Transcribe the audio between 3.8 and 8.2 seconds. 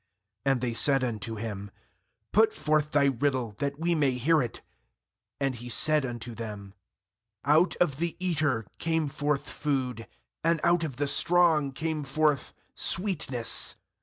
may hear it.' 14And he said unto them: Out of the